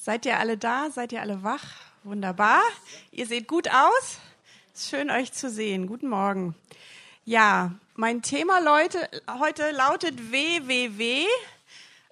[0.00, 0.90] Seid ihr alle da?
[0.90, 1.64] Seid ihr alle wach?
[2.04, 2.62] Wunderbar.
[3.10, 4.18] Ihr seht gut aus.
[4.72, 5.88] Ist schön euch zu sehen.
[5.88, 6.54] Guten Morgen.
[7.24, 11.26] Ja, mein Thema Leute, heute lautet WWW.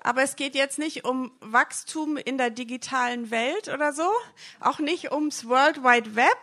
[0.01, 4.11] Aber es geht jetzt nicht um Wachstum in der digitalen Welt oder so,
[4.59, 6.39] auch nicht ums World Wide Web,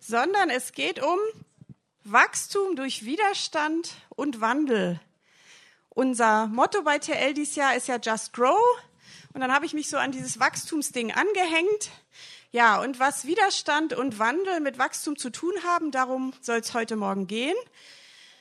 [0.00, 1.18] sondern es geht um
[2.02, 5.00] Wachstum durch Widerstand und Wandel.
[5.90, 8.58] Unser Motto bei TL dieses Jahr ist ja Just Grow.
[9.34, 11.90] Und dann habe ich mich so an dieses Wachstumsding angehängt.
[12.50, 16.96] Ja, und was Widerstand und Wandel mit Wachstum zu tun haben, darum soll es heute
[16.96, 17.56] Morgen gehen.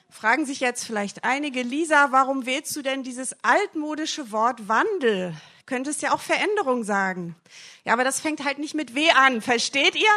[0.10, 5.34] Fragen sich jetzt vielleicht einige, Lisa, warum wählst du denn dieses altmodische Wort Wandel?
[5.66, 7.38] Könntest ja auch Veränderung sagen.
[7.86, 10.12] Ja, aber das fängt halt nicht mit W an, versteht ihr?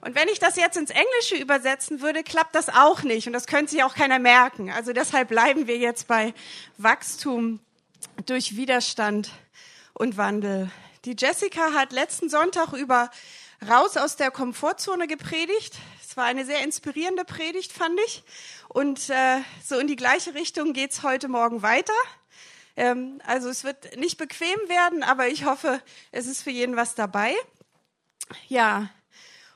[0.00, 3.28] Und wenn ich das jetzt ins Englische übersetzen würde, klappt das auch nicht.
[3.28, 4.72] Und das könnte sich auch keiner merken.
[4.72, 6.34] Also deshalb bleiben wir jetzt bei
[6.76, 7.60] Wachstum
[8.26, 9.30] durch Widerstand
[9.94, 10.70] und Wandel.
[11.04, 13.10] Die Jessica hat letzten Sonntag über
[13.68, 15.76] raus aus der Komfortzone gepredigt.
[16.06, 18.22] Es war eine sehr inspirierende Predigt, fand ich.
[18.68, 21.92] Und äh, so in die gleiche Richtung geht's heute Morgen weiter.
[22.76, 26.94] Ähm, also es wird nicht bequem werden, aber ich hoffe, es ist für jeden was
[26.94, 27.34] dabei.
[28.48, 28.90] Ja,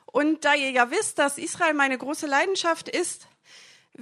[0.07, 3.27] und da ihr ja wisst, dass Israel meine große Leidenschaft ist,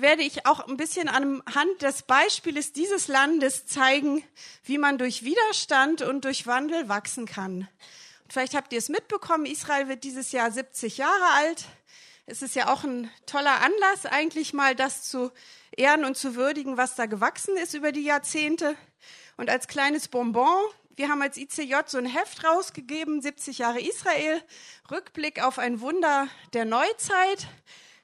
[0.00, 4.24] werde ich auch ein bisschen anhand des Beispieles dieses Landes zeigen,
[4.64, 7.68] wie man durch Widerstand und durch Wandel wachsen kann.
[8.22, 11.64] Und vielleicht habt ihr es mitbekommen, Israel wird dieses Jahr 70 Jahre alt.
[12.26, 15.32] Es ist ja auch ein toller Anlass, eigentlich mal das zu
[15.76, 18.76] ehren und zu würdigen, was da gewachsen ist über die Jahrzehnte.
[19.36, 20.64] Und als kleines Bonbon,
[20.96, 24.42] wir haben als ICJ so ein Heft rausgegeben, 70 Jahre Israel,
[24.90, 27.48] Rückblick auf ein Wunder der Neuzeit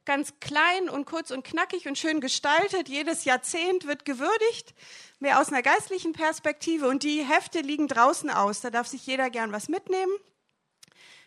[0.07, 2.89] ganz klein und kurz und knackig und schön gestaltet.
[2.89, 4.75] Jedes Jahrzehnt wird gewürdigt,
[5.19, 6.89] mehr aus einer geistlichen Perspektive.
[6.89, 8.63] Und die Hefte liegen draußen aus.
[8.63, 10.13] Da darf sich jeder gern was mitnehmen.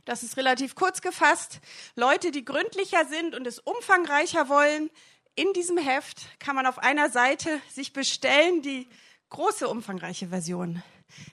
[0.05, 1.59] Das ist relativ kurz gefasst.
[1.95, 4.89] Leute, die gründlicher sind und es umfangreicher wollen,
[5.35, 8.89] in diesem Heft kann man auf einer Seite sich bestellen, die
[9.29, 10.81] große umfangreiche Version.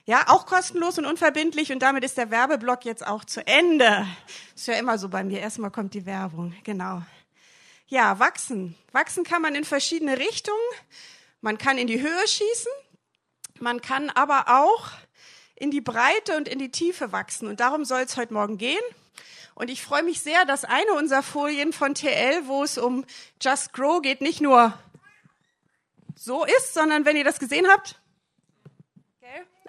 [0.05, 4.07] Ja, auch kostenlos und unverbindlich und damit ist der Werbeblock jetzt auch zu Ende.
[4.55, 5.39] Ist ja immer so bei mir.
[5.39, 6.53] Erstmal kommt die Werbung.
[6.63, 7.01] Genau.
[7.87, 8.75] Ja, wachsen.
[8.91, 10.57] Wachsen kann man in verschiedene Richtungen.
[11.41, 12.71] Man kann in die Höhe schießen.
[13.59, 14.89] Man kann aber auch
[15.55, 17.47] in die Breite und in die Tiefe wachsen.
[17.47, 18.83] Und darum soll es heute Morgen gehen.
[19.55, 23.05] Und ich freue mich sehr, dass eine unserer Folien von TL, wo es um
[23.41, 24.77] Just Grow geht, nicht nur
[26.15, 27.99] so ist, sondern wenn ihr das gesehen habt,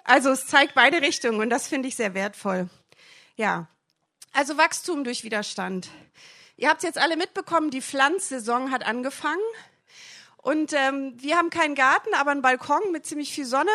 [0.03, 2.67] also es zeigt beide Richtungen und das finde ich sehr wertvoll.
[3.35, 3.67] Ja,
[4.31, 5.89] also Wachstum durch Widerstand.
[6.59, 9.39] Ihr habt jetzt alle mitbekommen, die Pflanzsaison hat angefangen.
[10.35, 13.71] Und ähm, wir haben keinen Garten, aber einen Balkon mit ziemlich viel Sonne.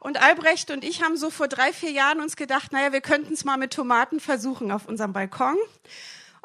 [0.00, 3.34] Und Albrecht und ich haben so vor drei, vier Jahren uns gedacht, naja, wir könnten
[3.34, 5.56] es mal mit Tomaten versuchen auf unserem Balkon.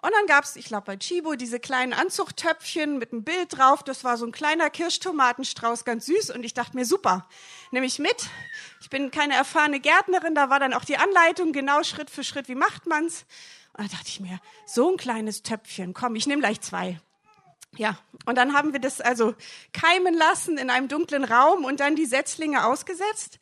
[0.04, 3.82] Und dann gab's, ich glaube bei Chibo, diese kleinen Anzuchttöpfchen mit einem Bild drauf.
[3.82, 6.30] Das war so ein kleiner Kirschtomatenstrauß, ganz süß.
[6.30, 7.28] Und ich dachte mir, super,
[7.72, 8.30] nehme ich mit.
[8.82, 12.50] Ich bin keine erfahrene Gärtnerin, da war dann auch die Anleitung, genau Schritt für Schritt,
[12.50, 13.26] wie macht man's.
[13.78, 17.00] Und da dachte ich mir, so ein kleines Töpfchen, komm, ich nehme gleich zwei.
[17.78, 19.36] Ja, und dann haben wir das also
[19.74, 23.38] keimen lassen in einem dunklen Raum und dann die Setzlinge ausgesetzt.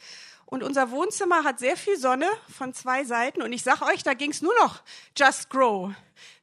[0.46, 3.42] Und unser Wohnzimmer hat sehr viel Sonne von zwei Seiten.
[3.42, 4.82] Und ich sag euch, da ging's nur noch
[5.16, 5.92] Just Grow.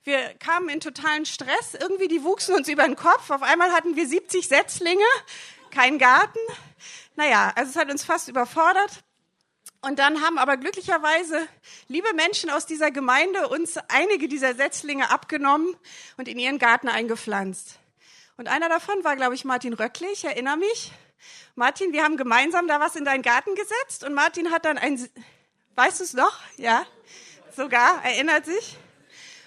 [0.04, 1.74] Wir kamen in totalen Stress.
[1.74, 3.30] Irgendwie, die wuchsen uns über den Kopf.
[3.30, 5.04] Auf einmal hatten wir 70 Setzlinge,
[5.70, 6.38] kein Garten.
[7.16, 9.04] Naja, also es hat uns fast überfordert.
[9.82, 11.48] Und dann haben aber glücklicherweise
[11.88, 15.74] liebe Menschen aus dieser Gemeinde uns einige dieser Setzlinge abgenommen
[16.18, 17.78] und in ihren Garten eingepflanzt.
[18.36, 20.92] Und einer davon war, glaube ich, Martin Röckle, ich erinnere mich.
[21.54, 25.08] Martin, wir haben gemeinsam da was in deinen Garten gesetzt und Martin hat dann ein,
[25.76, 26.38] weißt du es noch?
[26.56, 26.86] Ja,
[27.56, 28.76] sogar, erinnert sich.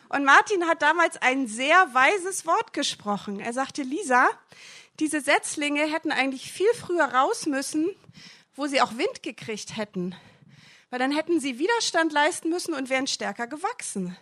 [0.09, 3.39] Und Martin hat damals ein sehr weises Wort gesprochen.
[3.39, 4.29] Er sagte, Lisa,
[4.99, 7.89] diese Setzlinge hätten eigentlich viel früher raus müssen,
[8.55, 10.15] wo sie auch Wind gekriegt hätten.
[10.89, 14.15] Weil dann hätten sie Widerstand leisten müssen und wären stärker gewachsen.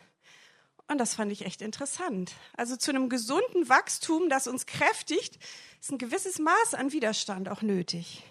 [0.88, 2.34] Und das fand ich echt interessant.
[2.56, 5.38] Also zu einem gesunden Wachstum, das uns kräftigt,
[5.80, 8.24] ist ein gewisses Maß an Widerstand auch nötig.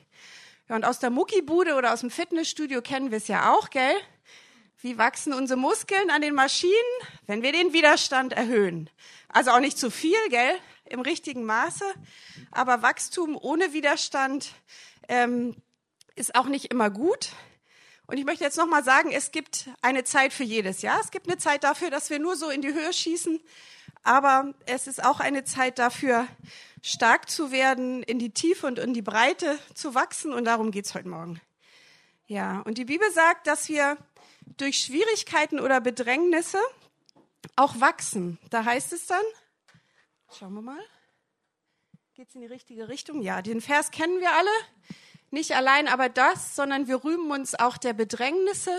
[0.68, 3.94] Ja, und aus der Muckibude oder aus dem Fitnessstudio kennen wir es ja auch, gell?
[4.82, 6.72] Wie wachsen unsere Muskeln an den Maschinen,
[7.26, 8.88] wenn wir den Widerstand erhöhen?
[9.28, 10.58] Also auch nicht zu viel, gell?
[10.84, 11.84] Im richtigen Maße.
[12.50, 14.52] Aber Wachstum ohne Widerstand
[15.08, 15.56] ähm,
[16.20, 17.30] ist auch nicht immer gut.
[18.06, 20.82] Und ich möchte jetzt nochmal sagen, es gibt eine Zeit für jedes.
[20.82, 23.40] Ja, es gibt eine Zeit dafür, dass wir nur so in die Höhe schießen.
[24.02, 26.26] Aber es ist auch eine Zeit dafür,
[26.82, 30.32] stark zu werden, in die Tiefe und in die Breite zu wachsen.
[30.32, 31.40] Und darum geht's heute Morgen.
[32.26, 33.96] Ja, und die Bibel sagt, dass wir
[34.56, 36.58] durch Schwierigkeiten oder Bedrängnisse
[37.56, 38.38] auch wachsen.
[38.50, 39.24] Da heißt es dann,
[40.38, 40.80] schauen wir mal,
[42.14, 43.22] geht es in die richtige Richtung?
[43.22, 44.50] Ja, den Vers kennen wir alle.
[45.30, 48.72] Nicht allein aber das, sondern wir rühmen uns auch der Bedrängnisse,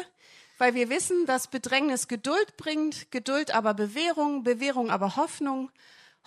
[0.57, 5.71] weil wir wissen, dass Bedrängnis Geduld bringt, Geduld aber Bewährung, Bewährung aber Hoffnung,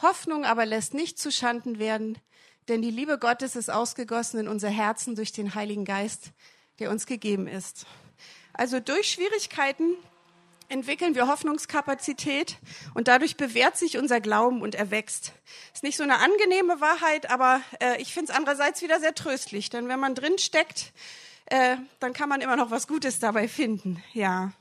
[0.00, 2.18] Hoffnung aber lässt nicht zu Schanden werden,
[2.68, 6.30] denn die Liebe Gottes ist ausgegossen in unser Herzen durch den Heiligen Geist,
[6.78, 7.86] der uns gegeben ist.
[8.54, 9.96] Also durch Schwierigkeiten
[10.68, 12.58] entwickeln wir Hoffnungskapazität
[12.94, 15.32] und dadurch bewährt sich unser Glauben und er wächst.
[15.72, 19.70] Ist nicht so eine angenehme Wahrheit, aber äh, ich finde es andererseits wieder sehr tröstlich,
[19.70, 20.92] denn wenn man drin steckt,
[21.46, 24.02] äh, dann kann man immer noch was Gutes dabei finden.
[24.12, 24.52] Ja.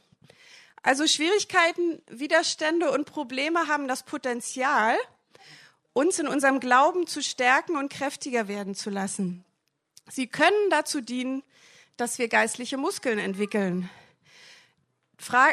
[0.81, 4.97] Also Schwierigkeiten, Widerstände und Probleme haben das Potenzial,
[5.93, 9.45] uns in unserem Glauben zu stärken und kräftiger werden zu lassen.
[10.09, 11.43] Sie können dazu dienen,
[11.95, 13.89] dass wir geistliche Muskeln entwickeln.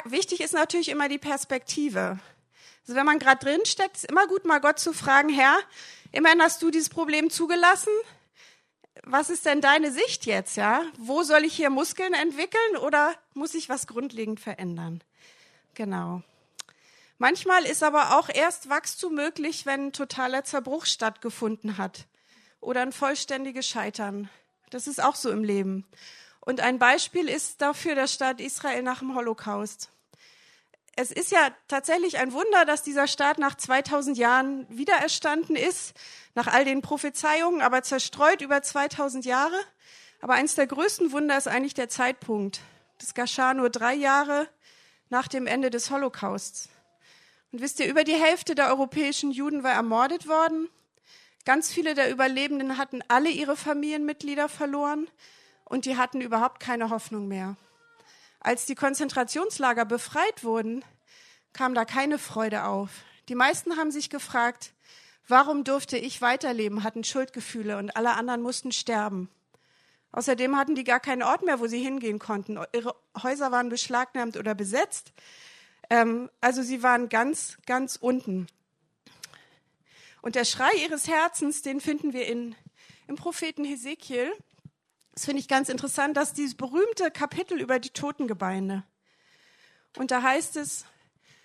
[0.05, 2.19] Wichtig ist natürlich immer die Perspektive.
[2.83, 5.59] Also wenn man gerade drin steckt, ist immer gut, mal Gott zu fragen, Herr,
[6.13, 7.93] immerhin hast du dieses Problem zugelassen.
[9.05, 10.83] Was ist denn deine Sicht jetzt, ja?
[10.99, 15.03] Wo soll ich hier Muskeln entwickeln oder muss ich was grundlegend verändern?
[15.75, 16.23] Genau.
[17.19, 22.07] Manchmal ist aber auch erst Wachstum möglich, wenn ein totaler Zerbruch stattgefunden hat
[22.61, 24.29] oder ein vollständiges Scheitern.
[24.71, 25.87] Das ist auch so im Leben.
[26.51, 29.89] Und ein Beispiel ist dafür der Staat Israel nach dem Holocaust.
[30.97, 35.95] Es ist ja tatsächlich ein Wunder, dass dieser Staat nach 2000 Jahren wiedererstanden ist,
[36.35, 39.55] nach all den Prophezeiungen, aber zerstreut über 2000 Jahre.
[40.23, 42.63] Aber eines der größten Wunder ist eigentlich der Zeitpunkt.
[42.99, 44.49] Das geschah nur drei Jahre
[45.09, 46.69] nach dem Ende des Holocausts.
[47.53, 50.69] Und wisst ihr, über die Hälfte der europäischen Juden war ermordet worden.
[51.45, 55.07] Ganz viele der Überlebenden hatten alle ihre Familienmitglieder verloren
[55.71, 57.57] und die hatten überhaupt keine Hoffnung mehr.
[58.41, 60.85] Als die Konzentrationslager befreit wurden,
[61.53, 62.91] kam da keine Freude auf.
[63.29, 64.73] Die meisten haben sich gefragt,
[65.29, 69.31] warum durfte ich weiterleben, hatten Schuldgefühle und alle anderen mussten sterben.
[70.13, 72.59] Außerdem hatten die gar keinen Ort mehr, wo sie hingehen konnten.
[72.75, 75.13] Ihre Häuser waren beschlagnahmt oder besetzt.
[75.89, 78.49] Ähm, also sie waren ganz, ganz unten.
[80.21, 82.57] Und der Schrei ihres Herzens, den finden wir in,
[83.07, 84.33] im Propheten Hesekiel.
[85.13, 88.85] Das finde ich ganz interessant, dass dieses berühmte Kapitel über die Totengebeine.
[89.97, 90.85] Und da heißt es,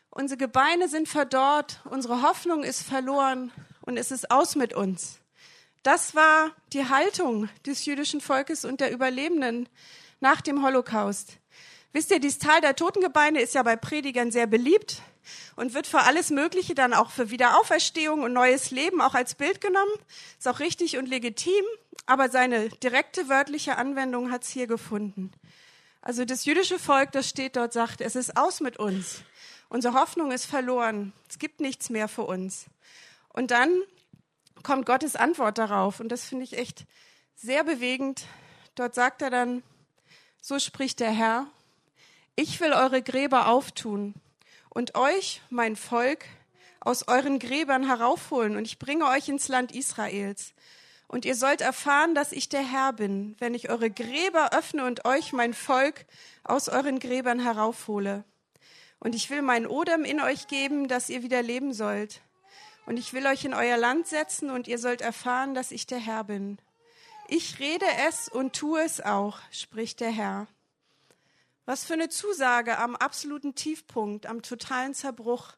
[0.09, 3.51] unsere Gebeine sind verdorrt, unsere Hoffnung ist verloren
[3.81, 5.19] und es ist aus mit uns.
[5.83, 9.69] Das war die Haltung des jüdischen Volkes und der Überlebenden
[10.19, 11.37] nach dem Holocaust.
[11.95, 15.01] Wisst ihr, dieses Tal der Totengebeine ist ja bei Predigern sehr beliebt
[15.55, 19.61] und wird für alles Mögliche dann auch für Wiederauferstehung und neues Leben auch als Bild
[19.61, 19.93] genommen.
[20.37, 21.63] Ist auch richtig und legitim,
[22.05, 25.31] aber seine direkte wörtliche Anwendung hat es hier gefunden.
[26.01, 29.21] Also das jüdische Volk, das steht dort, sagt, es ist aus mit uns.
[29.69, 31.13] Unsere Hoffnung ist verloren.
[31.29, 32.65] Es gibt nichts mehr für uns.
[33.29, 33.69] Und dann
[34.63, 36.01] kommt Gottes Antwort darauf.
[36.01, 36.87] Und das finde ich echt
[37.35, 38.25] sehr bewegend.
[38.75, 39.63] Dort sagt er dann,
[40.41, 41.47] so spricht der Herr,
[42.35, 44.13] ich will eure Gräber auftun
[44.69, 46.25] und euch, mein Volk,
[46.81, 50.53] aus euren Gräbern heraufholen und ich bringe euch ins Land Israels.
[51.07, 55.05] Und ihr sollt erfahren, dass ich der Herr bin, wenn ich eure Gräber öffne und
[55.05, 56.05] euch, mein Volk,
[56.43, 58.23] aus euren Gräbern heraufhole.
[58.99, 62.21] Und ich will mein Odem in euch geben, dass ihr wieder leben sollt.
[62.85, 65.99] Und ich will euch in euer Land setzen und ihr sollt erfahren, dass ich der
[65.99, 66.57] Herr bin.
[67.27, 70.47] Ich rede es und tue es auch, spricht der Herr.
[71.65, 75.53] Was für eine Zusage am absoluten Tiefpunkt, am totalen Zerbruch,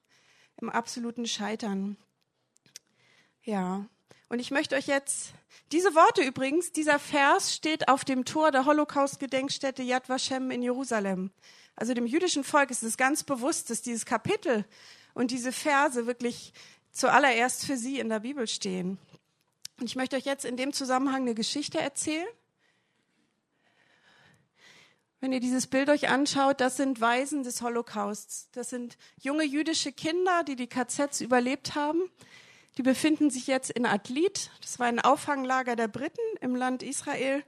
[0.59, 1.97] im absoluten Scheitern.
[3.43, 3.85] Ja,
[4.29, 5.33] und ich möchte euch jetzt
[5.71, 11.31] diese Worte übrigens, dieser Vers steht auf dem Tor der Holocaust-Gedenkstätte Yad Vashem in Jerusalem.
[11.75, 14.65] Also dem jüdischen Volk ist es ganz bewusst, dass dieses Kapitel
[15.13, 16.53] und diese Verse wirklich
[16.91, 18.97] zuallererst für sie in der Bibel stehen.
[19.79, 22.27] Und ich möchte euch jetzt in dem Zusammenhang eine Geschichte erzählen.
[25.19, 28.49] Wenn ihr dieses Bild euch anschaut, das sind Waisen des Holocausts.
[28.51, 32.03] Das sind junge jüdische Kinder, die die KZs überlebt haben.
[32.77, 34.51] Die befinden sich jetzt in Adlit.
[34.61, 37.43] Das war ein Auffanglager der Briten im Land Israel,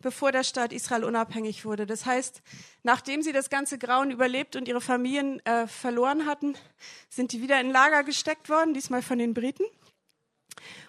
[0.00, 1.86] bevor der Staat Israel unabhängig wurde.
[1.86, 2.42] Das heißt,
[2.82, 6.54] nachdem sie das ganze Grauen überlebt und ihre Familien äh, verloren hatten,
[7.08, 9.64] sind die wieder in Lager gesteckt worden, diesmal von den Briten.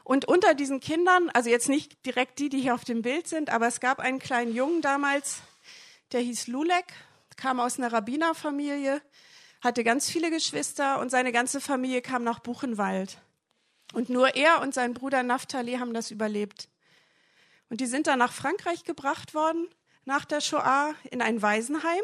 [0.03, 3.49] Und unter diesen Kindern, also jetzt nicht direkt die, die hier auf dem Bild sind,
[3.49, 5.41] aber es gab einen kleinen Jungen damals,
[6.11, 6.85] der hieß Lulek,
[7.35, 9.01] kam aus einer Rabbinerfamilie,
[9.61, 13.19] hatte ganz viele Geschwister und seine ganze Familie kam nach Buchenwald.
[13.93, 16.69] Und nur er und sein Bruder Naphtali haben das überlebt.
[17.69, 19.67] Und die sind dann nach Frankreich gebracht worden,
[20.05, 22.03] nach der Shoah, in ein Waisenheim.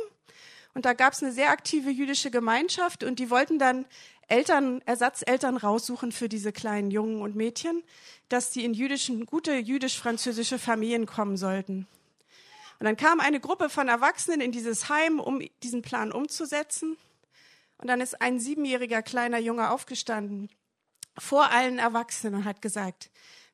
[0.73, 3.85] Und da gab es eine sehr aktive jüdische Gemeinschaft und die wollten dann
[4.27, 7.83] Eltern, Ersatzeltern raussuchen für diese kleinen Jungen und Mädchen,
[8.29, 11.87] dass die in jüdischen, gute jüdisch-französische Familien kommen sollten.
[12.83, 16.97] Und dann kam eine Gruppe von Erwachsenen in dieses Heim, um diesen Plan umzusetzen.
[17.77, 20.49] Und dann ist ein siebenjähriger kleiner Junge aufgestanden
[21.17, 23.09] vor allen Erwachsenen und hat gesagt,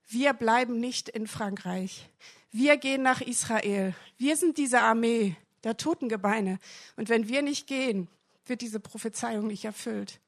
[0.08, 2.10] wir bleiben nicht in Frankreich.
[2.50, 3.94] Wir gehen nach Israel.
[4.18, 6.58] Wir sind diese Armee der Totengebeine.
[6.96, 8.08] Und wenn wir nicht gehen,
[8.48, 10.20] wird diese Prophezeiung nicht erfüllt.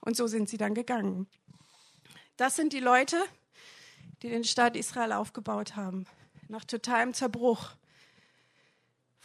[0.00, 1.26] Und so sind sie dann gegangen.
[2.38, 3.22] Das sind die Leute,
[4.22, 6.06] die den Staat Israel aufgebaut haben,
[6.48, 7.76] nach totalem Zerbruch.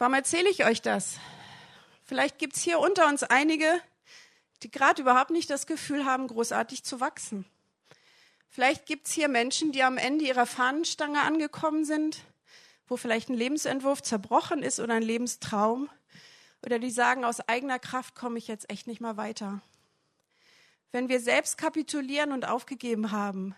[0.00, 1.18] Warum erzähle ich euch das?
[2.06, 3.66] Vielleicht gibt es hier unter uns einige,
[4.62, 7.44] die gerade überhaupt nicht das Gefühl haben, großartig zu wachsen.
[8.48, 12.24] Vielleicht gibt es hier Menschen, die am Ende ihrer Fahnenstange angekommen sind,
[12.88, 15.90] wo vielleicht ein Lebensentwurf zerbrochen ist oder ein Lebenstraum,
[16.64, 19.60] oder die sagen, aus eigener Kraft komme ich jetzt echt nicht mehr weiter.
[20.92, 23.54] Wenn wir selbst kapitulieren und aufgegeben haben,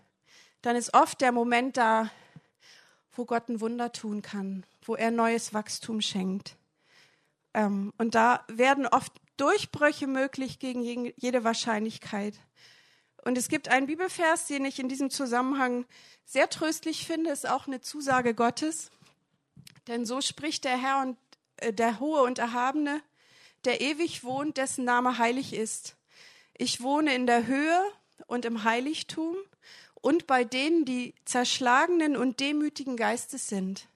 [0.61, 2.11] dann ist oft der Moment da,
[3.13, 6.57] wo Gott ein Wunder tun kann, wo er neues Wachstum schenkt.
[7.55, 12.39] Ähm, und da werden oft Durchbrüche möglich gegen jede Wahrscheinlichkeit.
[13.25, 15.85] Und es gibt einen Bibelvers, den ich in diesem Zusammenhang
[16.25, 18.91] sehr tröstlich finde, ist auch eine Zusage Gottes.
[19.87, 21.17] Denn so spricht der Herr und
[21.59, 23.01] äh, der Hohe und Erhabene,
[23.65, 25.97] der ewig wohnt, dessen Name heilig ist.
[26.57, 27.81] Ich wohne in der Höhe
[28.27, 29.37] und im Heiligtum
[30.03, 33.87] und bei denen, die zerschlagenen und demütigen Geistes sind,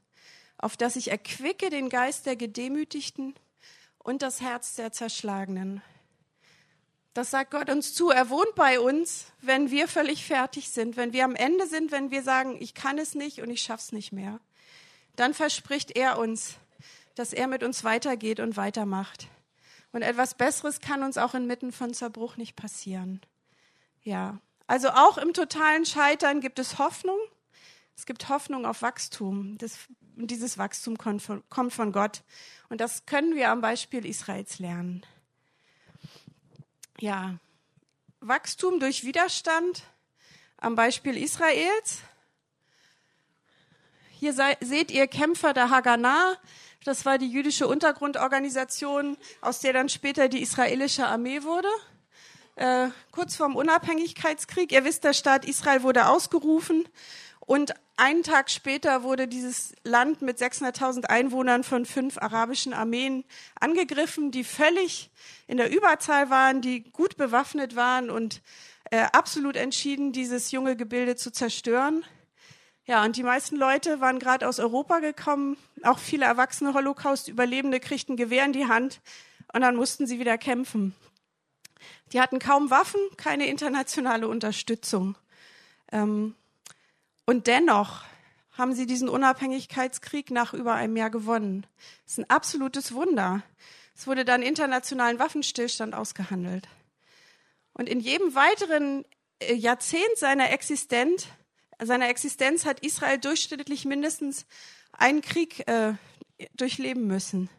[0.57, 3.35] auf dass ich erquicke den Geist der Gedemütigten
[3.99, 5.83] und das Herz der Zerschlagenen.
[7.13, 8.11] Das sagt Gott uns zu.
[8.11, 12.11] Er wohnt bei uns, wenn wir völlig fertig sind, wenn wir am Ende sind, wenn
[12.11, 14.39] wir sagen, ich kann es nicht und ich schaff's nicht mehr.
[15.17, 16.57] Dann verspricht er uns,
[17.15, 19.29] dass er mit uns weitergeht und weitermacht.
[19.93, 23.23] Und etwas Besseres kann uns auch inmitten von Zerbruch nicht passieren.
[24.03, 27.19] Ja, also auch im totalen Scheitern gibt es Hoffnung.
[27.97, 29.57] Es gibt Hoffnung auf Wachstum.
[29.59, 29.79] Das,
[30.17, 32.23] dieses Wachstum kommt von, kommt von Gott.
[32.69, 35.05] Und das können wir am Beispiel Israels lernen.
[36.99, 37.39] Ja,
[38.21, 39.85] Wachstum durch Widerstand
[40.57, 42.01] am Beispiel Israels.
[44.11, 46.39] Hier seht ihr Kämpfer der Haganah,
[46.85, 51.69] das war die jüdische Untergrundorganisation, aus der dann später die israelische Armee wurde.
[52.57, 54.73] Äh, kurz vorm Unabhängigkeitskrieg.
[54.73, 56.89] Ihr wisst, der Staat Israel wurde ausgerufen
[57.41, 63.25] und einen Tag später wurde dieses Land mit 600.000 Einwohnern von fünf arabischen Armeen
[63.61, 65.11] angegriffen, die völlig
[65.47, 68.41] in der Überzahl waren, die gut bewaffnet waren und
[68.91, 72.05] äh, absolut entschieden, dieses junge Gebilde zu zerstören.
[72.87, 75.59] Ja, und die meisten Leute waren gerade aus Europa gekommen.
[75.83, 79.03] Auch viele erwachsene Holocaust-Überlebende kriegten Gewehr in die Hand
[79.53, 80.95] und dann mussten sie wieder kämpfen.
[82.13, 85.17] Die hatten kaum Waffen, keine internationale Unterstützung.
[85.93, 86.35] Ähm,
[87.25, 88.05] und dennoch
[88.53, 91.67] haben sie diesen Unabhängigkeitskrieg nach über einem Jahr gewonnen.
[92.05, 93.43] Das ist ein absolutes Wunder.
[93.95, 96.69] Es wurde dann internationalen Waffenstillstand ausgehandelt.
[97.73, 99.05] Und in jedem weiteren
[99.41, 101.27] äh, Jahrzehnt seiner Existenz
[101.79, 104.47] seiner Existenz hat Israel durchschnittlich mindestens
[104.93, 105.95] einen Krieg äh,
[106.55, 107.51] durchleben müssen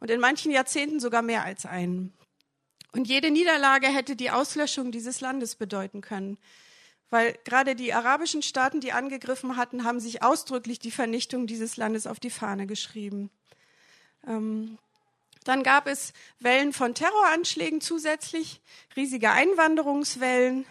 [0.00, 2.14] und in manchen Jahrzehnten sogar mehr als einen.
[2.96, 6.38] Und jede Niederlage hätte die Auslöschung dieses Landes bedeuten können,
[7.10, 12.06] weil gerade die arabischen Staaten, die angegriffen hatten, haben sich ausdrücklich die Vernichtung dieses Landes
[12.06, 13.28] auf die Fahne geschrieben.
[14.26, 14.78] Ähm,
[15.44, 18.62] dann gab es Wellen von Terroranschlägen zusätzlich,
[18.96, 20.64] riesige Einwanderungswellen,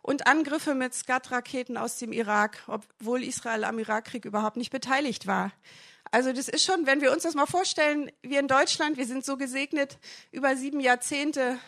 [0.00, 5.50] und Angriffe mit Scud-Raketen aus dem Irak, obwohl Israel am Irakkrieg überhaupt nicht beteiligt war.
[6.10, 9.24] Also das ist schon, wenn wir uns das mal vorstellen, wir in Deutschland, wir sind
[9.24, 9.98] so gesegnet,
[10.30, 11.58] über sieben Jahrzehnte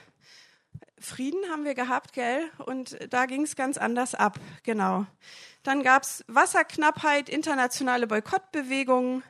[1.00, 2.50] Frieden haben wir gehabt, gell?
[2.66, 5.07] Und da ging es ganz anders ab, genau.
[5.62, 9.23] Dann gab es Wasserknappheit, internationale Boykottbewegungen.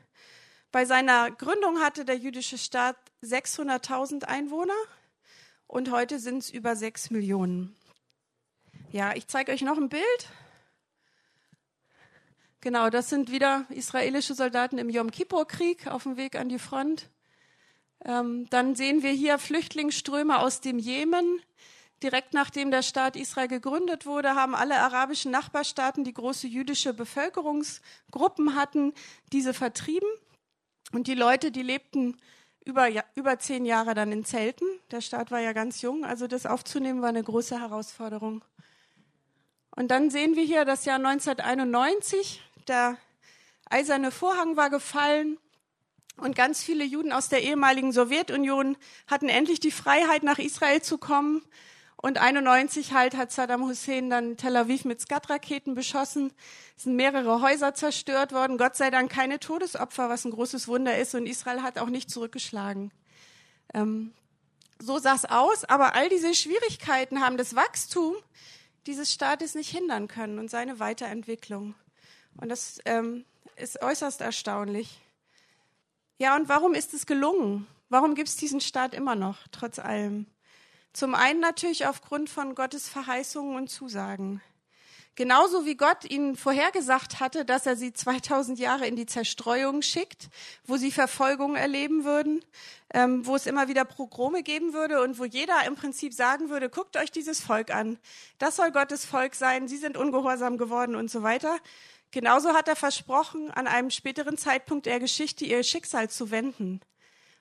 [0.73, 4.75] Bei seiner Gründung hatte der jüdische Staat 600.000 Einwohner
[5.67, 7.77] und heute sind es über sechs Millionen.
[8.91, 10.29] Ja, ich zeige euch noch ein Bild.
[12.61, 17.09] Genau, das sind wieder israelische Soldaten im Yom Kippur-Krieg auf dem Weg an die Front.
[18.05, 21.41] Ähm, dann sehen wir hier Flüchtlingsströme aus dem Jemen.
[22.03, 28.57] Direkt nachdem der Staat Israel gegründet wurde, haben alle arabischen Nachbarstaaten, die große jüdische Bevölkerungsgruppen
[28.57, 28.93] hatten,
[29.33, 30.09] diese vertrieben.
[30.93, 32.17] Und die Leute, die lebten
[32.65, 34.67] über, über zehn Jahre dann in Zelten.
[34.91, 38.45] Der Staat war ja ganz jung, also das aufzunehmen war eine große Herausforderung.
[39.79, 42.43] Und dann sehen wir hier das Jahr 1991.
[42.69, 42.99] Der
[43.71, 45.39] eiserne Vorhang war gefallen.
[46.17, 50.99] Und ganz viele Juden aus der ehemaligen Sowjetunion hatten endlich die Freiheit, nach Israel zu
[50.99, 51.43] kommen.
[51.97, 56.33] Und 91 halt hat Saddam Hussein dann Tel Aviv mit Skat-Raketen beschossen.
[56.77, 58.59] Es sind mehrere Häuser zerstört worden.
[58.59, 61.15] Gott sei Dank keine Todesopfer, was ein großes Wunder ist.
[61.15, 62.93] Und Israel hat auch nicht zurückgeschlagen.
[63.75, 64.13] Ähm,
[64.81, 65.65] so es aus.
[65.65, 68.15] Aber all diese Schwierigkeiten haben das Wachstum
[68.87, 71.75] dieses Staates nicht hindern können und seine Weiterentwicklung.
[72.41, 73.25] Und das ähm,
[73.57, 75.01] ist äußerst erstaunlich.
[76.19, 77.67] Ja, und warum ist es gelungen?
[77.89, 80.27] Warum gibt es diesen Staat immer noch, trotz allem?
[80.93, 84.43] Zum einen natürlich aufgrund von Gottes Verheißungen und Zusagen.
[85.19, 90.29] Genauso wie Gott ihnen vorhergesagt hatte, dass er sie 2000 Jahre in die Zerstreuung schickt,
[90.65, 92.45] wo sie Verfolgung erleben würden,
[92.95, 96.69] ähm, wo es immer wieder Progrome geben würde und wo jeder im Prinzip sagen würde,
[96.69, 97.99] guckt euch dieses Volk an,
[98.39, 101.59] das soll Gottes Volk sein, sie sind ungehorsam geworden und so weiter.
[102.11, 106.81] Genauso hat er versprochen, an einem späteren Zeitpunkt der Geschichte ihr Schicksal zu wenden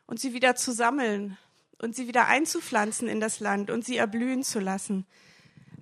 [0.08, 1.38] und sie wieder zu sammeln
[1.80, 5.06] und sie wieder einzupflanzen in das Land und sie erblühen zu lassen.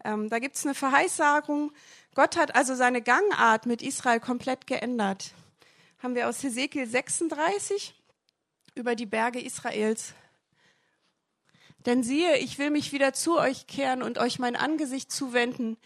[0.03, 1.71] Ähm, da gibt es eine Verheißagung.
[2.13, 5.33] Gott hat also seine Gangart mit Israel komplett geändert.
[6.03, 7.95] Haben wir aus Hesekiel 36
[8.75, 10.13] über die Berge Israels.
[11.85, 15.77] Denn siehe, ich will mich wieder zu euch kehren und euch mein Angesicht zuwenden,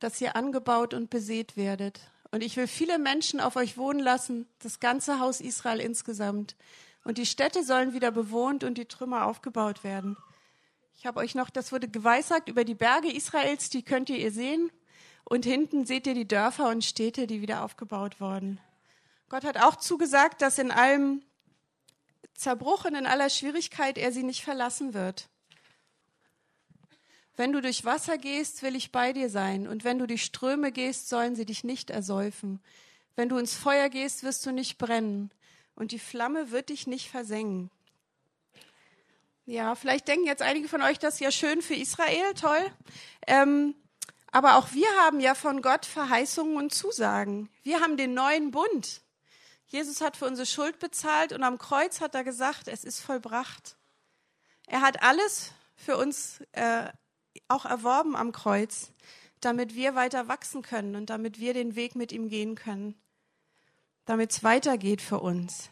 [0.00, 2.00] dass ihr angebaut und besät werdet.
[2.30, 6.56] Und ich will viele Menschen auf euch wohnen lassen, das ganze Haus Israel insgesamt.
[7.04, 10.16] Und die Städte sollen wieder bewohnt und die Trümmer aufgebaut werden.
[10.96, 14.70] Ich habe euch noch, das wurde geweissagt über die Berge Israels, die könnt ihr sehen.
[15.24, 18.60] Und hinten seht ihr die Dörfer und Städte, die wieder aufgebaut wurden.
[19.28, 21.22] Gott hat auch zugesagt, dass in allem
[22.34, 25.28] Zerbruch und in aller Schwierigkeit er sie nicht verlassen wird.
[27.36, 30.70] Wenn du durch Wasser gehst, will ich bei dir sein, und wenn du durch Ströme
[30.70, 32.60] gehst, sollen sie dich nicht ersäufen.
[33.16, 35.30] Wenn du ins Feuer gehst, wirst du nicht brennen,
[35.74, 37.70] und die Flamme wird dich nicht versengen.
[39.46, 42.70] Ja, vielleicht denken jetzt einige von euch, das ist ja schön für Israel, toll.
[43.26, 43.74] Ähm,
[44.30, 47.50] aber auch wir haben ja von Gott Verheißungen und Zusagen.
[47.62, 49.02] Wir haben den neuen Bund.
[49.66, 53.76] Jesus hat für unsere Schuld bezahlt und am Kreuz hat er gesagt, es ist vollbracht.
[54.66, 56.88] Er hat alles für uns äh,
[57.48, 58.92] auch erworben am Kreuz,
[59.40, 62.94] damit wir weiter wachsen können und damit wir den Weg mit ihm gehen können,
[64.06, 65.70] damit es weitergeht für uns.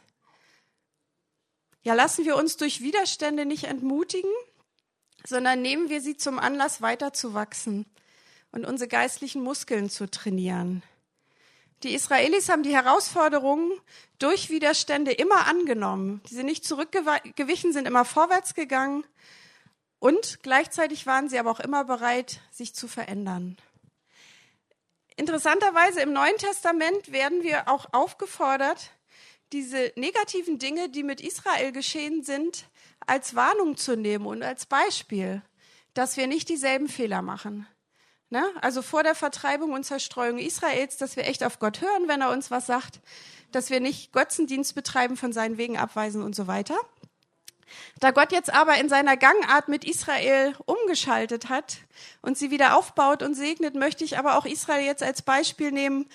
[1.83, 4.31] Ja, lassen wir uns durch Widerstände nicht entmutigen,
[5.27, 7.87] sondern nehmen wir sie zum Anlass, weiter zu wachsen
[8.53, 10.83] und unsere geistlichen Muskeln zu trainieren.
[11.83, 13.73] Die Israelis haben die Herausforderungen
[14.21, 16.21] durch Widerstände immer angenommen.
[16.31, 19.05] Die sind nicht zurückgewichen, sind immer vorwärts gegangen
[20.03, 23.57] und gleichzeitig waren sie aber auch immer bereit, sich zu verändern.
[25.15, 28.91] Interessanterweise im Neuen Testament werden wir auch aufgefordert,
[29.53, 32.65] diese negativen Dinge, die mit Israel geschehen sind,
[33.07, 35.41] als Warnung zu nehmen und als Beispiel,
[35.95, 37.69] dass wir nicht dieselben Fehler machen.
[38.29, 38.45] Ne?
[38.61, 42.33] Also vor der Vertreibung und Zerstreuung Israels, dass wir echt auf Gott hören, wenn er
[42.33, 42.99] uns was sagt,
[43.53, 46.75] dass wir nicht Götzendienst betreiben, von seinen Wegen abweisen und so weiter.
[48.01, 51.79] Da Gott jetzt aber in seiner Gangart mit Israel umgeschaltet hat
[52.21, 56.09] und sie wieder aufbaut und segnet, möchte ich aber auch Israel jetzt als Beispiel nehmen,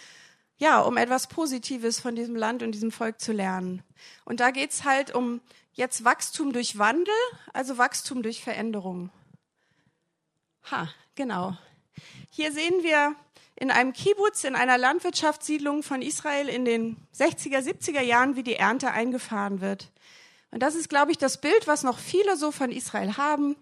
[0.57, 3.83] ja, um etwas Positives von diesem Land und diesem Volk zu lernen.
[4.25, 5.41] Und da geht's halt um
[5.73, 7.13] jetzt Wachstum durch Wandel,
[7.53, 9.11] also Wachstum durch Veränderung.
[10.71, 11.55] Ha, genau.
[12.31, 13.15] Hier sehen wir
[13.55, 18.55] in einem Kibbutz, in einer Landwirtschaftssiedlung von Israel in den 60er, 70er Jahren, wie die
[18.55, 19.91] Ernte eingefahren wird.
[20.51, 23.55] Und das ist, glaube ich, das Bild, was noch viele so von Israel haben.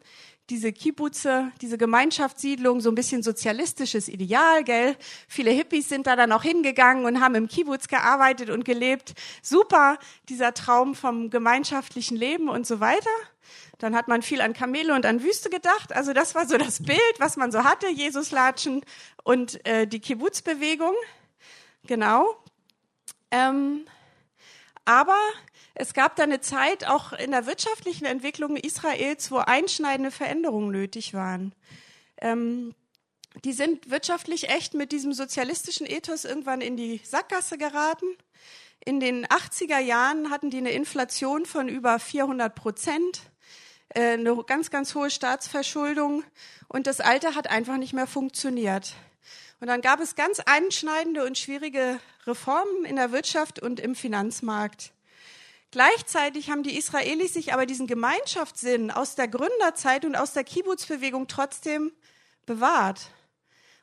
[0.52, 4.96] Diese Kibbutze, diese Gemeinschaftssiedlung, so ein bisschen sozialistisches Ideal, gell?
[5.28, 9.16] Viele Hippies sind da dann auch hingegangen und haben im Kibbutz gearbeitet und gelebt.
[9.42, 9.98] Super,
[10.30, 13.10] dieser Traum vom gemeinschaftlichen Leben und so weiter.
[13.80, 15.94] Dann hat man viel an Kamele und an Wüste gedacht.
[15.94, 18.84] Also das war so das Bild, was man so hatte, Jesus latschen
[19.24, 20.94] und äh, die Kibbutzbewegung.
[21.88, 22.38] Genau.
[23.32, 23.86] Ähm,
[24.86, 25.18] aber
[25.74, 31.14] es gab da eine Zeit auch in der wirtschaftlichen Entwicklung Israels, wo einschneidende Veränderungen nötig
[31.14, 31.54] waren.
[32.22, 32.74] Ähm,
[33.44, 38.06] die sind wirtschaftlich echt mit diesem sozialistischen Ethos irgendwann in die Sackgasse geraten.
[38.86, 43.22] In den 80er Jahren hatten die eine Inflation von über 400 Prozent,
[43.90, 46.24] äh, eine ganz, ganz hohe Staatsverschuldung
[46.70, 48.94] und das Alte hat einfach nicht mehr funktioniert.
[49.60, 54.92] Und dann gab es ganz einschneidende und schwierige Reformen in der Wirtschaft und im Finanzmarkt.
[55.72, 61.28] Gleichzeitig haben die Israelis sich aber diesen Gemeinschaftssinn aus der Gründerzeit und aus der Kibbutz-Bewegung
[61.28, 61.92] trotzdem
[62.46, 63.10] bewahrt.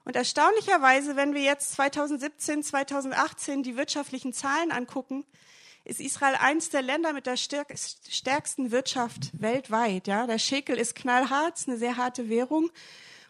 [0.05, 5.25] Und erstaunlicherweise, wenn wir jetzt 2017, 2018 die wirtschaftlichen Zahlen angucken,
[5.85, 10.07] ist Israel eins der Länder mit der stärksten Wirtschaft weltweit.
[10.07, 12.71] Ja, der Schekel ist knallhart, ist eine sehr harte Währung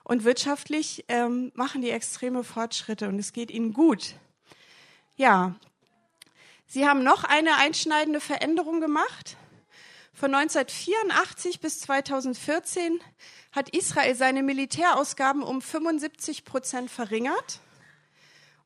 [0.05, 4.15] und wirtschaftlich ähm, machen die extreme Fortschritte und es geht ihnen gut.
[5.17, 5.55] Ja,
[6.67, 9.37] sie haben noch eine einschneidende Veränderung gemacht.
[10.15, 13.01] Von 1984 bis 2014
[13.53, 17.61] hat Israel seine Militärausgaben um 75 Prozent verringert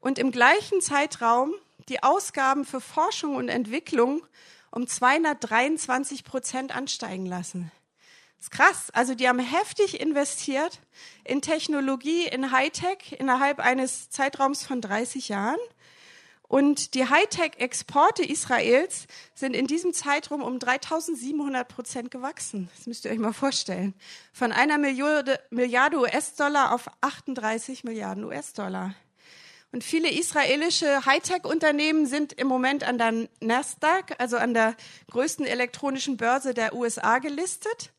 [0.00, 1.54] und im gleichen Zeitraum
[1.88, 4.24] die Ausgaben für Forschung und Entwicklung
[4.70, 7.72] um 223 Prozent ansteigen lassen.
[8.36, 8.90] Das ist krass.
[8.92, 10.80] Also die haben heftig investiert
[11.24, 15.58] in Technologie, in Hightech innerhalb eines Zeitraums von 30 Jahren.
[16.48, 22.68] Und die Hightech-Exporte Israels sind in diesem Zeitraum um 3700 Prozent gewachsen.
[22.76, 23.94] Das müsst ihr euch mal vorstellen.
[24.32, 28.94] Von einer Milliarde, Milliarde US-Dollar auf 38 Milliarden US-Dollar.
[29.72, 34.76] Und viele israelische Hightech-Unternehmen sind im Moment an der Nasdaq, also an der
[35.10, 37.92] größten elektronischen Börse der USA gelistet.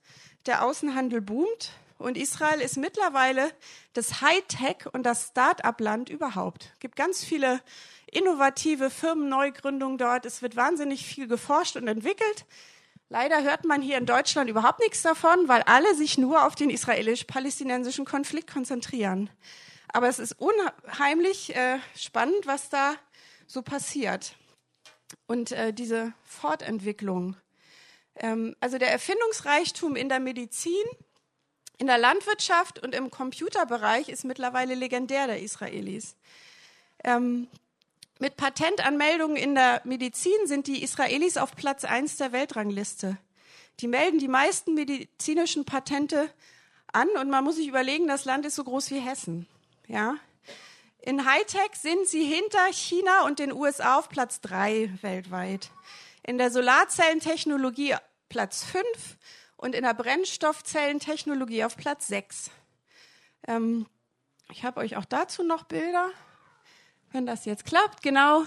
[0.46, 3.52] Der Außenhandel boomt und Israel ist mittlerweile
[3.94, 6.72] das Hightech und das Start-up-Land überhaupt.
[6.74, 7.62] Es gibt ganz viele
[8.12, 10.26] innovative Firmenneugründungen dort.
[10.26, 12.46] Es wird wahnsinnig viel geforscht und entwickelt.
[13.10, 16.70] Leider hört man hier in Deutschland überhaupt nichts davon, weil alle sich nur auf den
[16.70, 19.30] israelisch-palästinensischen Konflikt konzentrieren.
[19.88, 22.96] Aber es ist unheimlich äh, spannend, was da
[23.48, 24.36] so passiert.
[25.26, 27.38] Und äh, diese Fortentwicklung.
[28.16, 30.84] Ähm, also der Erfindungsreichtum in der Medizin,
[31.78, 36.16] in der Landwirtschaft und im Computerbereich ist mittlerweile legendär der Israelis.
[37.04, 37.48] Ähm,
[38.20, 43.18] mit Patentanmeldungen in der Medizin sind die Israelis auf Platz eins der Weltrangliste.
[43.80, 46.32] Die melden die meisten medizinischen Patente
[46.92, 49.48] an und man muss sich überlegen, das Land ist so groß wie Hessen.
[49.88, 50.16] Ja?
[51.00, 55.70] In Hightech sind sie hinter China und den USA auf Platz drei weltweit.
[56.24, 57.96] In der Solarzellentechnologie
[58.30, 59.18] Platz fünf
[59.58, 62.50] und in der Brennstoffzellentechnologie auf Platz sechs.
[63.48, 63.86] Ähm,
[64.50, 66.10] ich habe euch auch dazu noch Bilder,
[67.12, 68.02] wenn das jetzt klappt.
[68.02, 68.46] Genau,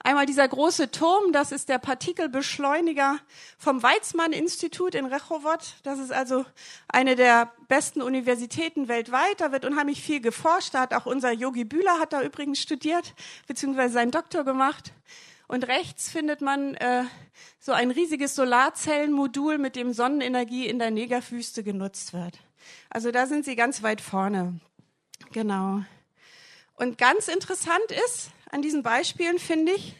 [0.00, 3.18] Einmal dieser große Turm, das ist der Partikelbeschleuniger
[3.58, 5.74] vom Weizmann-Institut in Rechowoth.
[5.82, 6.44] Das ist also
[6.86, 9.40] eine der besten Universitäten weltweit.
[9.40, 10.74] Da wird unheimlich viel geforscht.
[10.74, 13.12] Da hat auch unser Yogi Bühler hat da übrigens studiert,
[13.48, 14.92] beziehungsweise seinen Doktor gemacht.
[15.48, 17.04] Und rechts findet man äh,
[17.58, 22.38] so ein riesiges Solarzellenmodul, mit dem Sonnenenergie in der Negerwüste genutzt wird.
[22.90, 24.60] Also da sind sie ganz weit vorne.
[25.32, 25.82] Genau.
[26.74, 29.96] Und ganz interessant ist, an diesen Beispielen finde ich,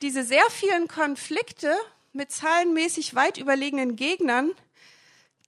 [0.00, 1.74] diese sehr vielen Konflikte
[2.12, 4.52] mit zahlenmäßig weit überlegenen Gegnern,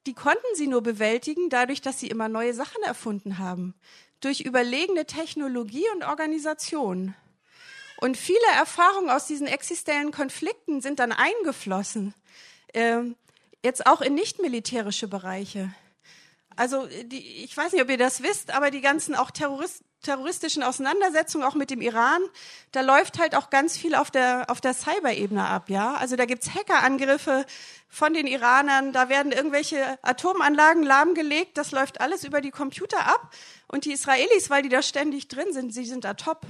[0.07, 3.75] die konnten sie nur bewältigen, dadurch, dass sie immer neue Sachen erfunden haben,
[4.21, 7.15] durch überlegene Technologie und Organisation.
[7.99, 12.15] Und viele Erfahrungen aus diesen existenziellen Konflikten sind dann eingeflossen,
[12.75, 13.03] äh,
[13.63, 15.73] jetzt auch in nicht militärische Bereiche.
[16.57, 20.63] Also die, ich weiß nicht, ob ihr das wisst, aber die ganzen auch Terrorist, terroristischen
[20.63, 22.23] Auseinandersetzungen, auch mit dem Iran,
[22.73, 25.95] da läuft halt auch ganz viel auf der, auf der Cyber-Ebene ab, ja.
[25.95, 27.45] Also da gibt's Hackerangriffe
[27.89, 33.35] von den Iranern, da werden irgendwelche Atomanlagen lahmgelegt, das läuft alles über die Computer ab.
[33.69, 36.47] Und die Israelis, weil die da ständig drin sind, sie sind da top.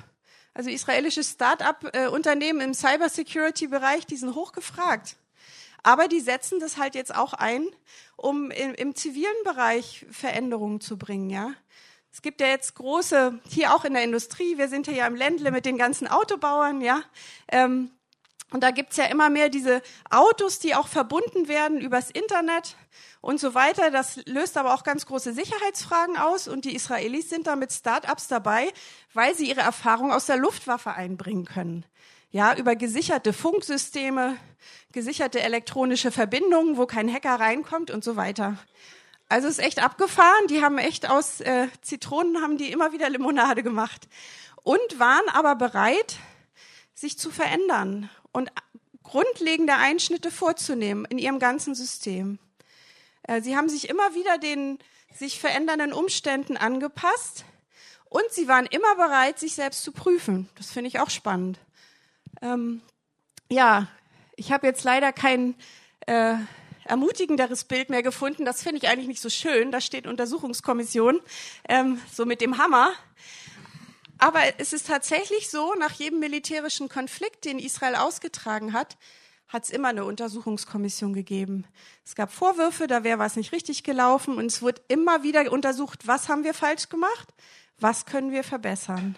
[0.57, 5.16] Also israelische Start-up-Unternehmen im Cyber-Security-Bereich, die sind hochgefragt.
[5.83, 7.69] Aber die setzen das halt jetzt auch ein,
[8.16, 11.53] um im, im zivilen Bereich Veränderungen zu bringen, ja.
[12.11, 15.51] Es gibt ja jetzt große, hier auch in der Industrie, wir sind ja im Ländle
[15.51, 17.03] mit den ganzen Autobauern, ja.
[17.49, 17.90] Ähm,
[18.53, 22.77] und da gibt's ja immer mehr diese Autos, die auch verbunden werden übers Internet
[23.21, 23.91] und so weiter.
[23.91, 26.47] Das löst aber auch ganz große Sicherheitsfragen aus.
[26.47, 28.73] Und die Israelis sind da mit Start-ups dabei,
[29.15, 31.85] weil sie ihre Erfahrung aus der Luftwaffe einbringen können.
[32.31, 34.37] Ja, über gesicherte Funksysteme,
[34.93, 38.59] gesicherte elektronische Verbindungen, wo kein Hacker reinkommt und so weiter.
[39.29, 40.47] Also ist echt abgefahren.
[40.51, 44.07] Die haben echt aus äh, Zitronen haben die immer wieder Limonade gemacht
[44.63, 46.17] und waren aber bereit,
[46.95, 48.53] sich zu verändern und
[49.03, 52.38] grundlegende Einschnitte vorzunehmen in ihrem ganzen System.
[53.22, 54.79] Äh, sie haben sich immer wieder den
[55.14, 57.46] sich verändernden Umständen angepasst
[58.11, 60.51] und sie waren immer bereit, sich selbst zu prüfen.
[60.57, 61.59] Das finde ich auch spannend.
[62.42, 62.83] Ähm,
[63.49, 63.88] ja,
[64.37, 65.55] ich habe jetzt leider kein
[66.07, 66.35] äh,
[66.85, 68.44] ermutigenderes Bild mehr gefunden.
[68.44, 69.72] Das finde ich eigentlich nicht so schön.
[69.72, 71.20] Da steht Untersuchungskommission,
[71.70, 72.90] ähm, so mit dem Hammer.
[74.18, 78.96] Aber es ist tatsächlich so, nach jedem militärischen Konflikt, den Israel ausgetragen hat,
[79.48, 81.66] hat es immer eine Untersuchungskommission gegeben.
[82.05, 86.07] Es gab Vorwürfe, da wäre was nicht richtig gelaufen und es wird immer wieder untersucht,
[86.07, 87.29] was haben wir falsch gemacht,
[87.79, 89.16] was können wir verbessern.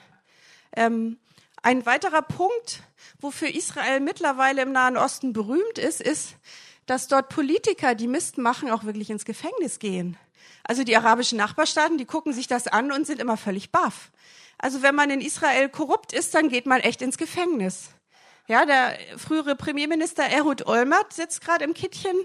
[0.76, 1.18] Ähm,
[1.62, 2.82] Ein weiterer Punkt,
[3.20, 6.36] wofür Israel mittlerweile im Nahen Osten berühmt ist, ist,
[6.86, 10.16] dass dort Politiker, die Mist machen, auch wirklich ins Gefängnis gehen.
[10.64, 14.10] Also die arabischen Nachbarstaaten, die gucken sich das an und sind immer völlig baff.
[14.58, 17.90] Also wenn man in Israel korrupt ist, dann geht man echt ins Gefängnis.
[18.48, 22.16] Ja, der frühere Premierminister Erhud Olmert sitzt gerade im Kittchen.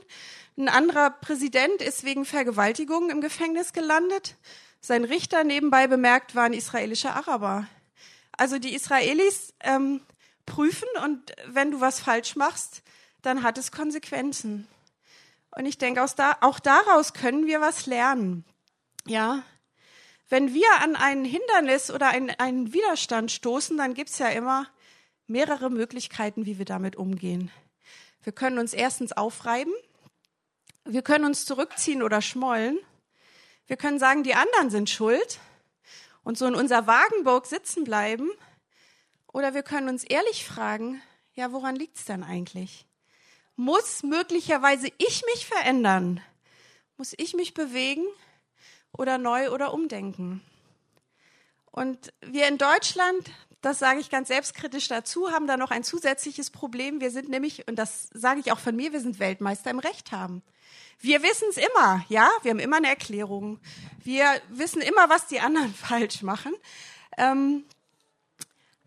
[0.57, 4.35] Ein anderer Präsident ist wegen Vergewaltigung im Gefängnis gelandet.
[4.79, 7.67] Sein Richter nebenbei bemerkt war ein israelischer Araber.
[8.37, 10.01] Also die Israelis ähm,
[10.45, 12.83] prüfen und wenn du was falsch machst,
[13.21, 14.67] dann hat es Konsequenzen.
[15.51, 18.43] Und ich denke, da, auch daraus können wir was lernen.
[19.05, 19.43] Ja,
[20.29, 24.67] wenn wir an ein Hindernis oder einen, einen Widerstand stoßen, dann gibt's ja immer
[25.27, 27.51] mehrere Möglichkeiten, wie wir damit umgehen.
[28.21, 29.73] Wir können uns erstens aufreiben,
[30.85, 32.79] wir können uns zurückziehen oder schmollen,
[33.67, 35.39] wir können sagen, die anderen sind schuld
[36.23, 38.29] und so in unserer Wagenburg sitzen bleiben,
[39.33, 41.01] oder wir können uns ehrlich fragen,
[41.33, 42.85] ja, woran liegt's denn eigentlich?
[43.55, 46.21] Muss möglicherweise ich mich verändern?
[46.97, 48.05] Muss ich mich bewegen
[48.97, 50.41] oder neu oder umdenken?
[51.71, 56.51] Und wir in Deutschland, das sage ich ganz selbstkritisch dazu, haben da noch ein zusätzliches
[56.51, 57.01] Problem.
[57.01, 60.11] Wir sind nämlich, und das sage ich auch von mir, wir sind Weltmeister im Recht
[60.11, 60.43] haben.
[60.99, 63.59] Wir wissen es immer, ja, wir haben immer eine Erklärung.
[64.03, 66.53] Wir wissen immer, was die anderen falsch machen.
[67.17, 67.65] Ähm,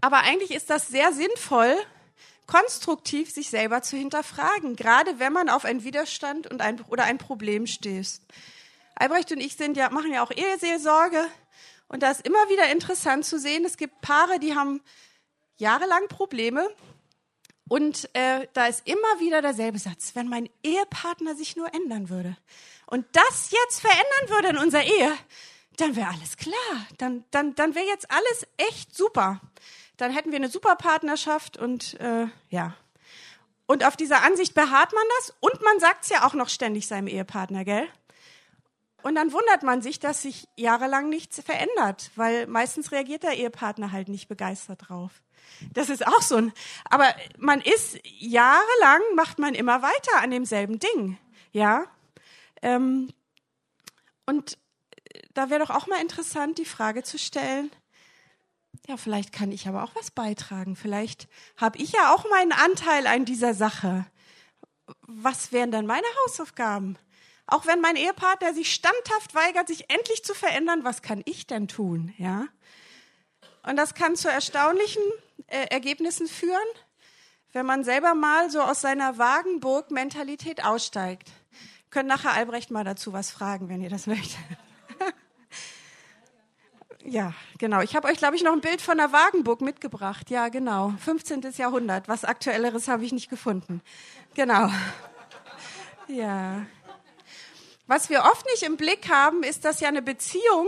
[0.00, 1.76] aber eigentlich ist das sehr sinnvoll,
[2.46, 7.18] konstruktiv sich selber zu hinterfragen, gerade wenn man auf einen Widerstand und ein, oder ein
[7.18, 8.22] Problem stößt.
[8.96, 11.24] Albrecht und ich sind ja, machen ja auch Eheseelsorge.
[11.88, 14.82] Und da ist immer wieder interessant zu sehen, es gibt Paare, die haben
[15.56, 16.68] jahrelang Probleme.
[17.68, 22.36] Und äh, da ist immer wieder derselbe Satz, wenn mein Ehepartner sich nur ändern würde
[22.86, 25.12] und das jetzt verändern würde in unserer Ehe,
[25.76, 26.54] dann wäre alles klar,
[26.98, 29.40] dann, dann, dann wäre jetzt alles echt super.
[29.96, 32.74] Dann hätten wir eine super Partnerschaft und äh, ja.
[33.66, 35.34] Und auf dieser Ansicht beharrt man das.
[35.40, 37.88] Und man sagt es ja auch noch ständig seinem Ehepartner, gell?
[39.06, 43.92] Und dann wundert man sich, dass sich jahrelang nichts verändert, weil meistens reagiert der Ehepartner
[43.92, 45.22] halt nicht begeistert drauf.
[45.72, 46.52] Das ist auch so ein,
[46.90, 51.18] aber man ist jahrelang macht man immer weiter an demselben Ding,
[51.52, 51.84] ja.
[52.62, 53.10] Ähm,
[54.26, 54.58] und
[55.34, 57.70] da wäre doch auch mal interessant, die Frage zu stellen,
[58.88, 60.74] ja, vielleicht kann ich aber auch was beitragen.
[60.74, 64.04] Vielleicht habe ich ja auch meinen Anteil an dieser Sache.
[65.02, 66.98] Was wären dann meine Hausaufgaben?
[67.46, 71.68] Auch wenn mein Ehepartner sich standhaft weigert, sich endlich zu verändern, was kann ich denn
[71.68, 72.12] tun?
[72.18, 72.46] Ja?
[73.62, 75.02] Und das kann zu erstaunlichen
[75.46, 76.68] äh, Ergebnissen führen,
[77.52, 81.30] wenn man selber mal so aus seiner Wagenburg-Mentalität aussteigt.
[81.90, 84.38] Können nachher Albrecht mal dazu was fragen, wenn ihr das möchtet.
[87.08, 87.82] Ja, genau.
[87.82, 90.28] Ich habe euch, glaube ich, noch ein Bild von der Wagenburg mitgebracht.
[90.28, 90.92] Ja, genau.
[90.98, 91.40] 15.
[91.56, 92.08] Jahrhundert.
[92.08, 93.80] Was aktuelleres habe ich nicht gefunden.
[94.34, 94.68] Genau.
[96.08, 96.66] Ja.
[97.86, 100.66] Was wir oft nicht im Blick haben, ist, dass ja eine Beziehung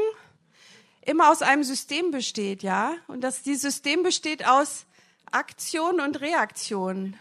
[1.02, 2.94] immer aus einem System besteht, ja?
[3.09, 4.87] Und dass dieses System besteht aus
[5.33, 7.18] Aktion und Reaktion.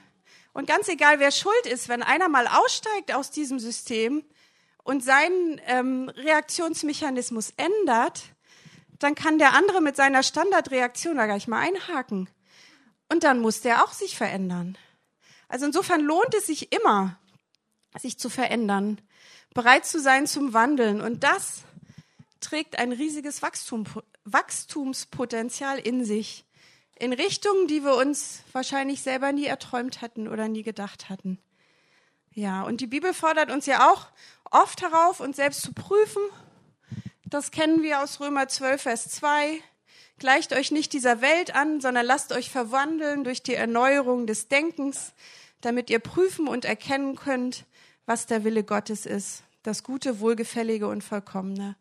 [0.53, 4.23] Und ganz egal, wer schuld ist, wenn einer mal aussteigt aus diesem System
[4.83, 8.23] und seinen ähm, Reaktionsmechanismus ändert,
[8.99, 12.29] dann kann der andere mit seiner Standardreaktion da gleich mal einhaken.
[13.09, 14.77] Und dann muss der auch sich verändern.
[15.47, 17.19] Also insofern lohnt es sich immer,
[17.97, 18.99] sich zu verändern,
[19.53, 21.01] bereit zu sein zum Wandeln.
[21.01, 21.63] Und das
[22.39, 23.85] trägt ein riesiges Wachstum,
[24.23, 26.45] Wachstumspotenzial in sich.
[26.99, 31.39] In Richtungen, die wir uns wahrscheinlich selber nie erträumt hatten oder nie gedacht hatten.
[32.33, 34.07] Ja, und die Bibel fordert uns ja auch
[34.51, 36.21] oft herauf, uns selbst zu prüfen
[37.29, 39.59] das kennen wir aus Römer 12, Vers 2.
[40.17, 45.11] Gleicht euch nicht dieser Welt an, sondern lasst euch verwandeln durch die Erneuerung des Denkens,
[45.59, 47.65] damit ihr prüfen und erkennen könnt,
[48.07, 51.75] was der Wille Gottes ist, das Gute, Wohlgefällige und Vollkommene.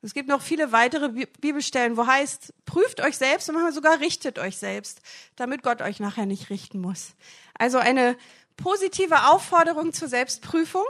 [0.00, 4.38] Es gibt noch viele weitere Bibelstellen, wo heißt, prüft euch selbst und manchmal sogar richtet
[4.38, 5.02] euch selbst,
[5.36, 7.14] damit Gott euch nachher nicht richten muss.
[7.54, 8.16] Also eine
[8.56, 10.84] positive Aufforderung zur Selbstprüfung,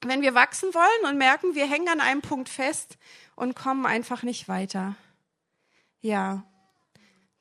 [0.00, 2.96] wenn wir wachsen wollen und merken, wir hängen an einem Punkt fest,
[3.36, 4.94] und kommen einfach nicht weiter.
[6.00, 6.44] Ja.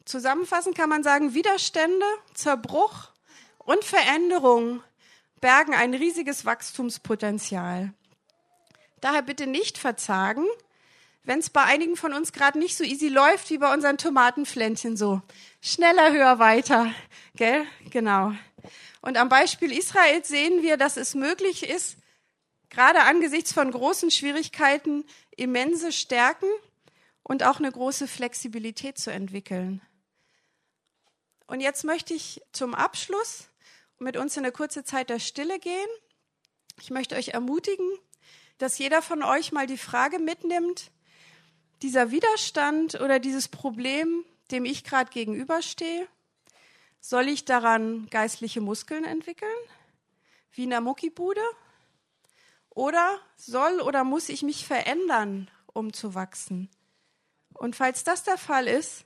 [0.05, 3.09] Zusammenfassend kann man sagen, Widerstände, Zerbruch
[3.59, 4.81] und Veränderung
[5.43, 7.93] bergen ein riesiges Wachstumspotenzial.
[9.01, 10.45] Daher bitte nicht verzagen,
[11.23, 14.95] wenn es bei einigen von uns gerade nicht so easy läuft wie bei unseren Tomatenpflänzchen
[14.95, 15.21] so.
[15.59, 16.93] Schneller, höher, weiter.
[17.35, 17.65] Gell?
[17.89, 18.31] Genau.
[19.01, 21.97] Und am Beispiel Israel sehen wir, dass es möglich ist,
[22.69, 25.03] gerade angesichts von großen Schwierigkeiten
[25.35, 26.47] immense Stärken
[27.21, 29.81] und auch eine große Flexibilität zu entwickeln.
[31.47, 33.49] Und jetzt möchte ich zum Abschluss
[33.99, 35.89] mit uns in eine kurze Zeit der Stille gehen.
[36.79, 37.89] Ich möchte euch ermutigen,
[38.57, 40.91] dass jeder von euch mal die Frage mitnimmt,
[41.81, 46.07] dieser Widerstand oder dieses Problem, dem ich gerade gegenüberstehe,
[46.99, 49.51] soll ich daran geistliche Muskeln entwickeln,
[50.53, 51.41] wie in der Muckibude?
[52.69, 56.69] Oder soll oder muss ich mich verändern, um zu wachsen?
[57.53, 59.05] Und falls das der Fall ist,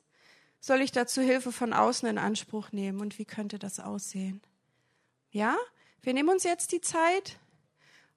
[0.60, 3.02] soll ich dazu Hilfe von außen in Anspruch nehmen?
[3.02, 4.41] Und wie könnte das aussehen?
[5.31, 5.57] Ja,
[6.01, 7.39] wir nehmen uns jetzt die Zeit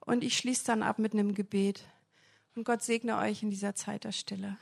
[0.00, 1.84] und ich schließe dann ab mit einem Gebet.
[2.54, 4.58] Und Gott segne euch in dieser Zeit der Stille.